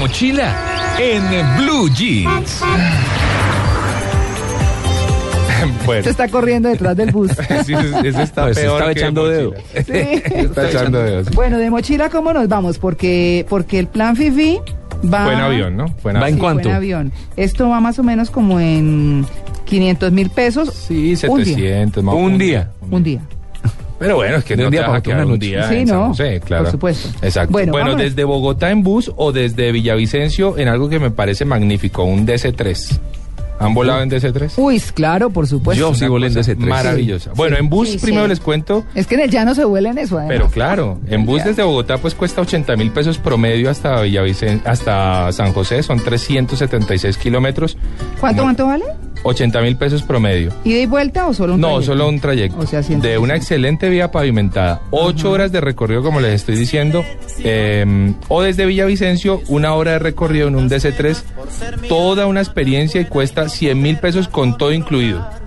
mochila 0.00 0.56
en 0.98 1.22
Blue 1.58 1.88
Jeans. 1.90 2.62
Bueno, 5.84 6.04
Se 6.04 6.10
está 6.10 6.26
corriendo 6.28 6.70
detrás 6.70 6.96
del 6.96 7.10
bus. 7.12 7.30
sí, 7.66 7.74
eso 7.74 8.22
está 8.22 8.44
Pues 8.44 8.58
peor 8.58 8.76
estaba 8.76 8.94
que 8.94 8.98
echando 9.00 9.28
de 9.28 9.36
dedo. 9.36 9.54
Sí. 9.74 10.22
Está 10.34 10.70
echando 10.70 11.02
dedos. 11.02 11.30
Bueno, 11.32 11.58
de 11.58 11.68
mochila, 11.68 12.08
¿cómo 12.08 12.32
nos 12.32 12.48
vamos? 12.48 12.78
Porque, 12.78 13.44
porque 13.46 13.78
el 13.78 13.86
plan 13.86 14.16
FIFI 14.16 14.58
va... 15.12 15.24
Fue 15.24 15.34
en 15.34 15.40
avión, 15.40 15.76
¿no? 15.76 15.88
Fue 16.00 16.12
en 16.12 16.16
Va 16.16 16.20
en 16.20 16.22
avión. 16.22 16.34
Sí, 16.34 16.40
cuánto? 16.40 16.62
fue 16.62 16.70
en 16.70 16.76
avión. 16.76 17.12
Esto 17.36 17.68
va 17.68 17.78
más 17.80 17.98
o 17.98 18.02
menos 18.02 18.30
como 18.30 18.58
en 18.58 19.26
500 19.66 20.12
mil 20.12 20.30
pesos. 20.30 20.72
Sí, 20.72 21.14
Un 21.28 21.42
día. 21.44 21.56
700. 21.56 22.04
más 22.04 22.14
Un 22.14 22.38
día. 22.38 22.70
Un 22.90 23.02
día. 23.02 23.20
Pero 24.00 24.16
bueno, 24.16 24.36
es 24.38 24.44
que 24.44 24.56
De 24.56 24.62
no 24.62 24.68
un 24.68 24.70
te 24.72 24.78
día 24.78 24.80
vas 24.80 24.88
a 24.88 24.92
para 24.92 25.02
quedar 25.02 25.24
una 25.26 25.34
un 25.34 25.38
día 25.38 25.68
Sí, 25.68 25.74
en 25.76 25.86
San 25.86 25.98
no, 25.98 26.08
José, 26.08 26.40
claro. 26.42 26.62
por 26.64 26.72
supuesto. 26.72 27.08
Exacto. 27.20 27.52
Bueno, 27.52 27.72
Bueno, 27.72 27.94
desde 27.96 28.24
Bogotá 28.24 28.70
en 28.70 28.82
bus 28.82 29.12
o 29.14 29.30
desde 29.30 29.70
Villavicencio 29.72 30.56
en 30.56 30.68
algo 30.68 30.88
que 30.88 30.98
me 30.98 31.10
parece 31.10 31.44
magnífico, 31.44 32.02
un 32.04 32.26
DC-3. 32.26 32.98
¿Han 33.60 33.74
volado 33.74 34.02
en 34.02 34.10
DC-3? 34.10 34.52
Uy, 34.56 34.80
claro, 34.94 35.30
por 35.30 35.46
supuesto. 35.46 35.78
Yo 35.80 35.94
sí 35.94 36.06
volé 36.08 36.26
en 36.28 36.34
cosa 36.34 36.52
DC-3. 36.52 36.56
Maravillosa. 36.66 37.30
Bueno, 37.36 37.56
en 37.58 37.68
bus 37.68 37.90
Sí, 37.90 37.98
primero 37.98 38.24
sí. 38.24 38.30
les 38.30 38.40
cuento, 38.40 38.84
Es 38.94 39.06
que 39.06 39.14
en 39.14 39.20
el 39.20 39.30
llano 39.30 39.54
se 39.54 39.64
vuela 39.64 39.90
en 39.90 39.98
eso, 39.98 40.18
además. 40.18 40.34
pero 40.36 40.50
claro, 40.50 40.98
en 41.08 41.24
bus 41.26 41.44
desde 41.44 41.62
Bogotá 41.62 41.98
pues 41.98 42.14
cuesta 42.14 42.40
80 42.40 42.74
mil 42.76 42.90
pesos 42.90 43.18
promedio 43.18 43.70
hasta 43.70 44.00
Villavicen 44.00 44.62
hasta 44.64 45.30
San 45.32 45.52
José, 45.52 45.82
son 45.82 46.00
376 46.02 47.16
kilómetros. 47.18 47.76
¿Cuánto, 48.18 48.42
Como 48.42 48.54
cuánto 48.56 48.66
vale? 48.66 48.84
80 49.22 49.60
mil 49.60 49.76
pesos 49.76 50.02
promedio. 50.02 50.50
¿Ida 50.64 50.78
y 50.78 50.86
vuelta 50.86 51.26
o 51.28 51.34
solo 51.34 51.54
un 51.54 51.60
No, 51.60 51.66
trayecto? 51.68 51.92
solo 51.92 52.08
un 52.08 52.20
trayecto. 52.20 52.58
O 52.58 52.66
sea, 52.66 52.82
100. 52.82 53.02
de 53.02 53.18
una 53.18 53.36
excelente 53.36 53.90
vía 53.90 54.10
pavimentada. 54.10 54.80
Ocho 54.90 55.30
horas 55.30 55.52
de 55.52 55.60
recorrido, 55.60 56.02
como 56.02 56.20
les 56.20 56.32
estoy 56.36 56.56
diciendo. 56.56 57.04
eh, 57.44 58.14
o 58.28 58.40
desde 58.42 58.64
Villavicencio, 58.64 59.42
una 59.48 59.74
hora 59.74 59.92
de 59.92 59.98
recorrido 59.98 60.48
en 60.48 60.56
un 60.56 60.68
DC3. 60.70 61.22
Toda 61.88 62.26
una 62.26 62.40
experiencia 62.40 63.00
y 63.00 63.04
cuesta 63.06 63.48
100 63.50 63.80
mil 63.80 63.98
pesos 63.98 64.28
con 64.28 64.56
todo 64.56 64.72
incluido. 64.72 65.39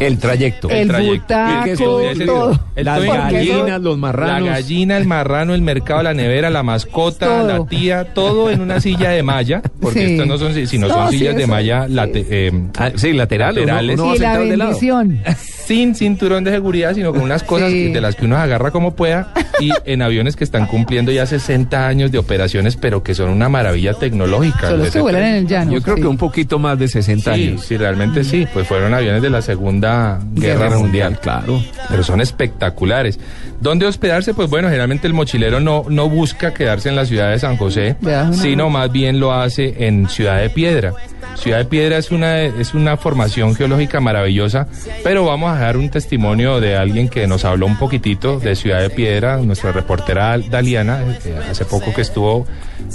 El 0.00 0.18
trayecto. 0.18 0.68
El 0.70 0.88
trayecto. 0.88 1.34
butaco, 1.36 2.60
el 2.74 2.84
Las 2.84 3.04
gallinas, 3.04 3.80
los 3.80 3.98
marranos. 3.98 4.46
La 4.48 4.54
gallina, 4.54 4.96
el 4.96 5.06
marrano, 5.06 5.54
el 5.54 5.62
mercado, 5.62 6.02
la 6.02 6.14
nevera, 6.14 6.50
la 6.50 6.62
mascota, 6.62 7.26
Todo. 7.26 7.46
la 7.46 7.66
tía, 7.66 8.14
todo 8.14 8.50
en 8.50 8.60
una 8.62 8.80
silla 8.80 9.10
de 9.10 9.22
malla. 9.22 9.62
Porque 9.80 10.06
Sí. 10.06 10.12
estas 10.12 10.26
no 10.26 10.38
son, 10.38 10.54
si- 10.54 10.66
sino 10.66 10.88
No, 10.88 10.94
son 10.94 11.10
sí, 11.10 11.18
sillas 11.18 11.36
de 11.36 11.46
malla 11.46 11.86
sí. 11.86 11.92
late- 11.92 12.26
eh, 12.30 12.52
Ah, 12.78 12.90
sí, 12.96 13.12
laterales. 13.12 13.66
Laterales. 13.66 13.94
Uno, 13.94 14.04
uno 14.04 14.12
va 14.12 14.16
y 14.16 14.18
la 14.20 14.38
bendición. 14.38 15.20
sin 15.66 15.94
cinturón 15.94 16.44
de 16.44 16.50
seguridad, 16.50 16.94
sino 16.94 17.12
con 17.12 17.20
unas 17.22 17.42
cosas 17.42 17.70
Sí. 17.70 17.92
de 17.92 18.00
las 18.00 18.16
que 18.16 18.24
uno 18.24 18.36
agarra 18.38 18.70
como 18.70 18.94
pueda 18.96 19.32
y 19.60 19.70
en 19.84 20.02
aviones 20.02 20.34
que 20.34 20.44
están 20.44 20.66
cumpliendo 20.66 21.12
ya 21.12 21.26
60 21.26 21.86
años 21.86 22.10
de 22.10 22.18
operaciones, 22.18 22.76
pero 22.76 23.02
que 23.02 23.14
son 23.14 23.28
una 23.30 23.48
maravilla 23.48 23.92
tecnológica. 23.94 24.68
Solo 24.70 24.86
se 24.86 25.00
vuelan 25.00 25.22
en 25.24 25.34
el 25.34 25.46
llano. 25.46 25.72
Yo 25.72 25.82
creo 25.82 25.96
sí. 25.96 26.02
que 26.02 26.08
un 26.08 26.16
poquito 26.16 26.58
más 26.58 26.78
de 26.78 26.88
60 26.88 27.34
Sí, 27.34 27.48
años. 27.48 27.64
sí, 27.66 27.76
realmente 27.76 28.24
sí, 28.24 28.46
pues 28.52 28.66
fueron 28.66 28.94
aviones 28.94 29.20
de 29.22 29.28
la 29.30 29.42
Segunda 29.42 29.89
Guerra, 30.32 30.64
Guerra 30.64 30.78
Mundial, 30.78 31.18
claro. 31.20 31.62
pero 31.88 32.02
son 32.02 32.20
espectaculares. 32.20 33.18
¿Dónde 33.60 33.86
hospedarse? 33.86 34.32
Pues 34.32 34.48
bueno, 34.48 34.68
generalmente 34.68 35.06
el 35.06 35.12
mochilero 35.12 35.60
no, 35.60 35.84
no 35.88 36.08
busca 36.08 36.54
quedarse 36.54 36.88
en 36.88 36.96
la 36.96 37.04
ciudad 37.04 37.30
de 37.30 37.38
San 37.38 37.56
José, 37.56 37.96
sino 38.32 38.70
más 38.70 38.90
bien 38.90 39.20
lo 39.20 39.32
hace 39.32 39.86
en 39.86 40.08
Ciudad 40.08 40.40
de 40.40 40.50
Piedra. 40.50 40.94
Ciudad 41.36 41.58
de 41.58 41.64
Piedra 41.64 41.98
es 41.98 42.10
una, 42.10 42.42
es 42.42 42.74
una 42.74 42.96
formación 42.96 43.54
geológica 43.54 44.00
maravillosa, 44.00 44.66
pero 45.02 45.24
vamos 45.24 45.50
a 45.50 45.54
dejar 45.54 45.76
un 45.76 45.88
testimonio 45.88 46.60
de 46.60 46.76
alguien 46.76 47.08
que 47.08 47.26
nos 47.26 47.44
habló 47.44 47.66
un 47.66 47.76
poquitito 47.76 48.40
de 48.40 48.56
Ciudad 48.56 48.80
de 48.80 48.90
Piedra, 48.90 49.38
nuestra 49.38 49.72
reportera 49.72 50.38
Daliana, 50.38 51.02
eh, 51.24 51.38
hace 51.50 51.64
poco 51.64 51.92
que 51.94 52.02
estuvo 52.02 52.46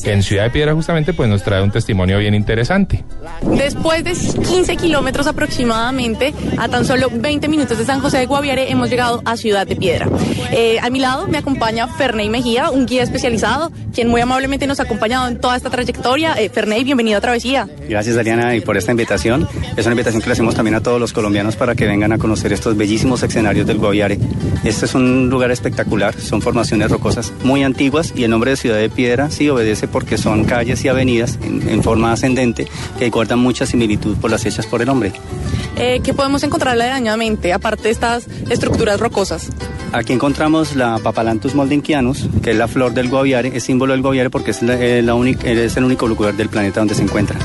en 0.03 0.23
Ciudad 0.23 0.43
de 0.43 0.49
Piedra 0.49 0.73
justamente, 0.73 1.13
pues 1.13 1.29
nos 1.29 1.43
trae 1.43 1.61
un 1.61 1.71
testimonio 1.71 2.17
bien 2.19 2.35
interesante. 2.35 3.03
Después 3.41 4.03
de 4.03 4.11
15 4.11 4.75
kilómetros 4.77 5.27
aproximadamente, 5.27 6.33
a 6.57 6.67
tan 6.67 6.84
solo 6.85 7.09
20 7.11 7.47
minutos 7.47 7.77
de 7.79 7.85
San 7.85 7.99
José 7.99 8.19
de 8.19 8.25
Guaviare, 8.27 8.71
hemos 8.71 8.89
llegado 8.89 9.21
a 9.25 9.37
Ciudad 9.37 9.65
de 9.65 9.75
Piedra. 9.75 10.07
Eh, 10.51 10.77
a 10.79 10.89
mi 10.91 10.99
lado 10.99 11.27
me 11.27 11.39
acompaña 11.39 11.87
Ferney 11.87 12.29
Mejía, 12.29 12.69
un 12.69 12.85
guía 12.85 13.01
especializado, 13.01 13.71
quien 13.93 14.07
muy 14.07 14.21
amablemente 14.21 14.67
nos 14.67 14.79
ha 14.79 14.83
acompañado 14.83 15.27
en 15.27 15.39
toda 15.39 15.55
esta 15.55 15.71
trayectoria. 15.71 16.35
Eh, 16.35 16.49
Ferney, 16.49 16.83
bienvenido 16.83 17.17
a 17.17 17.21
Travesía. 17.21 17.67
Gracias 17.89 18.15
Dariana 18.15 18.55
y 18.55 18.61
por 18.61 18.77
esta 18.77 18.91
invitación. 18.91 19.47
Es 19.75 19.85
una 19.85 19.93
invitación 19.93 20.21
que 20.21 20.29
le 20.29 20.33
hacemos 20.33 20.53
también 20.53 20.75
a 20.75 20.81
todos 20.81 20.99
los 20.99 21.11
colombianos 21.11 21.55
para 21.55 21.73
que 21.73 21.87
vengan 21.87 22.11
a 22.11 22.19
conocer 22.19 22.53
estos 22.53 22.77
bellísimos 22.77 23.23
escenarios 23.23 23.65
del 23.65 23.79
Guaviare. 23.79 24.19
Este 24.63 24.85
es 24.85 24.93
un 24.93 25.29
lugar 25.29 25.49
espectacular, 25.49 26.13
son 26.19 26.43
formaciones 26.43 26.91
rocosas 26.91 27.33
muy 27.43 27.63
antiguas 27.63 28.13
y 28.15 28.25
el 28.25 28.31
nombre 28.31 28.51
de 28.51 28.57
Ciudad 28.57 28.77
de 28.77 28.89
Piedra 28.89 29.31
sí 29.31 29.49
obedece 29.49 29.87
porque 29.87 30.19
son 30.19 30.45
calles 30.45 30.85
y 30.85 30.87
avenidas 30.87 31.39
en, 31.43 31.67
en 31.67 31.81
forma 31.81 32.11
ascendente 32.11 32.67
que 32.99 33.09
guardan 33.09 33.39
mucha 33.39 33.65
similitud 33.65 34.17
por 34.17 34.29
las 34.29 34.45
hechas 34.45 34.67
por 34.67 34.83
el 34.83 34.89
hombre. 34.89 35.13
Eh, 35.77 35.99
¿Qué 36.01 36.13
podemos 36.13 36.41
encontrar 36.43 36.74
aledañamente, 36.75 37.51
aparte 37.53 37.83
de 37.83 37.89
estas 37.91 38.27
estructuras 38.49 38.99
rocosas? 38.99 39.47
Aquí 39.91 40.13
encontramos 40.13 40.75
la 40.75 40.99
Papalanthus 40.99 41.55
moldenquianus, 41.55 42.27
que 42.43 42.51
es 42.51 42.57
la 42.57 42.67
flor 42.67 42.93
del 42.93 43.09
Guaviare, 43.09 43.51
es 43.55 43.63
símbolo 43.63 43.93
del 43.93 44.01
Guaviare 44.01 44.29
porque 44.29 44.51
es, 44.51 44.61
la- 44.61 44.79
eh, 44.79 45.01
la 45.01 45.15
única- 45.15 45.49
es 45.49 45.77
el 45.77 45.83
único 45.85 46.07
lugar 46.07 46.35
del 46.35 46.49
planeta 46.49 46.81
donde 46.81 46.95
se 46.95 47.01
encuentra. 47.03 47.37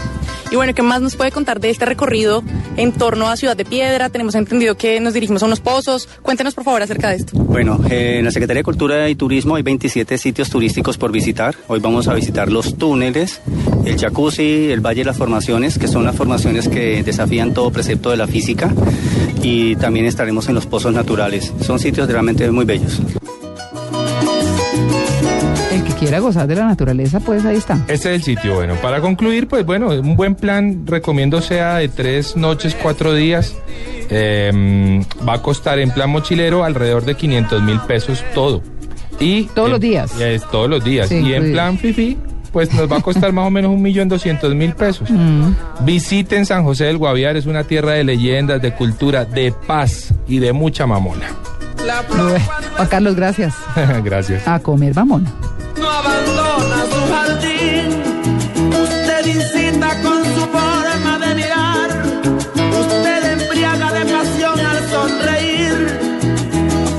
Y 0.50 0.56
bueno, 0.56 0.74
¿qué 0.74 0.82
más 0.82 1.00
nos 1.00 1.14
puede 1.14 1.30
contar 1.30 1.60
de 1.60 1.70
este 1.70 1.84
recorrido 1.86 2.42
en 2.76 2.90
torno 2.90 3.28
a 3.28 3.36
Ciudad 3.36 3.56
de 3.56 3.64
Piedra? 3.64 4.08
Tenemos 4.08 4.34
entendido 4.34 4.76
que 4.76 4.98
nos 4.98 5.14
dirigimos 5.14 5.44
a 5.44 5.46
unos 5.46 5.60
pozos. 5.60 6.08
Cuéntenos, 6.22 6.54
por 6.54 6.64
favor, 6.64 6.82
acerca 6.82 7.10
de 7.10 7.16
esto. 7.18 7.38
Bueno, 7.38 7.78
eh, 7.88 8.16
en 8.18 8.24
la 8.24 8.32
Secretaría 8.32 8.58
de 8.58 8.64
Cultura 8.64 9.08
y 9.08 9.14
Turismo 9.14 9.54
hay 9.54 9.62
27 9.62 10.18
sitios 10.18 10.50
turísticos 10.50 10.98
por 10.98 11.12
visitar. 11.12 11.54
Hoy 11.68 11.78
vamos 11.78 12.08
a 12.08 12.14
visitar 12.14 12.50
los 12.50 12.76
túneles, 12.76 13.40
el 13.84 13.96
jacuzzi, 13.96 14.72
el 14.72 14.80
Valle 14.80 15.02
de 15.02 15.04
las 15.04 15.18
Formaciones, 15.18 15.78
que 15.78 15.86
son 15.86 16.02
las 16.04 16.16
formaciones 16.16 16.66
que 16.68 17.04
desafían 17.04 17.54
todo 17.54 17.70
precepto 17.70 18.10
de 18.10 18.16
la 18.16 18.26
física. 18.26 18.74
Y 19.42 19.76
también 19.76 20.06
estaremos 20.06 20.48
en 20.48 20.54
los 20.54 20.66
pozos 20.66 20.92
naturales. 20.92 21.52
Son 21.62 21.78
sitios 21.78 22.08
realmente 22.08 22.50
muy 22.50 22.64
bellos. 22.64 23.00
El 25.72 25.84
que 25.84 25.92
quiera 25.94 26.18
gozar 26.18 26.46
de 26.46 26.56
la 26.56 26.66
naturaleza, 26.66 27.20
pues 27.20 27.44
ahí 27.44 27.56
está. 27.56 27.74
Este 27.88 27.94
es 28.10 28.16
el 28.16 28.22
sitio, 28.22 28.56
bueno. 28.56 28.74
Para 28.82 29.00
concluir, 29.00 29.48
pues 29.48 29.64
bueno, 29.64 29.88
un 29.90 30.16
buen 30.16 30.34
plan, 30.34 30.82
recomiendo 30.86 31.40
sea 31.40 31.76
de 31.76 31.88
tres 31.88 32.36
noches, 32.36 32.76
cuatro 32.80 33.14
días. 33.14 33.54
Eh, 34.10 35.00
va 35.26 35.34
a 35.34 35.42
costar 35.42 35.78
en 35.78 35.90
plan 35.92 36.10
mochilero 36.10 36.64
alrededor 36.64 37.04
de 37.04 37.14
500 37.14 37.62
mil 37.62 37.78
pesos 37.80 38.24
todo. 38.34 38.62
Y 39.20 39.44
Todos 39.54 39.68
en- 39.68 39.72
los 39.72 39.80
días. 39.80 40.20
Es, 40.20 40.42
todos 40.50 40.68
los 40.68 40.82
días. 40.84 41.08
Sí, 41.08 41.16
y 41.20 41.34
en 41.34 41.52
plan 41.52 41.78
FIFI, 41.78 42.16
pues 42.52 42.72
nos 42.74 42.90
va 42.90 42.98
a 42.98 43.00
costar 43.00 43.32
más 43.32 43.46
o 43.46 43.50
menos 43.50 43.70
un 43.72 43.82
millón 43.82 44.08
doscientos 44.08 44.54
mil 44.54 44.74
pesos. 44.74 45.10
Mm. 45.10 45.52
Visiten 45.82 46.46
San 46.46 46.64
José 46.64 46.84
del 46.84 46.98
Guaviare, 46.98 47.38
es 47.38 47.46
una 47.46 47.64
tierra 47.64 47.92
de 47.92 48.04
leyendas, 48.04 48.60
de 48.60 48.74
cultura, 48.74 49.24
de 49.24 49.52
paz 49.66 50.12
y 50.26 50.38
de 50.38 50.52
mucha 50.52 50.86
mamona. 50.86 51.28
Juan 52.76 52.88
Carlos, 52.88 53.14
gracias. 53.14 53.54
Gracias. 54.04 54.46
A 54.46 54.58
comer, 54.60 54.92
vamos. 54.94 55.22
no 55.78 55.90
abandona 55.90 56.84
su 56.86 57.12
jardín. 57.12 58.72
Usted 58.82 59.26
incita 59.26 60.02
con 60.02 60.24
su 60.24 60.40
forma 60.40 61.18
de 61.26 61.34
mirar. 61.34 61.90
Usted 62.80 63.40
embriaga 63.40 63.92
de 63.92 64.12
pasión 64.12 64.60
al 64.60 64.88
sonreír. 64.90 66.00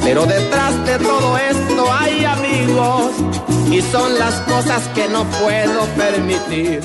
Pero 0.03 0.25
detrás 0.25 0.86
de 0.86 0.98
todo 1.00 1.38
esto 1.38 1.93
hay 1.93 2.25
amigos. 2.25 3.30
Y 3.71 3.81
son 3.81 4.19
las 4.19 4.41
cosas 4.41 4.87
que 4.89 5.07
no 5.07 5.23
puedo 5.23 5.85
permitir. 5.95 6.81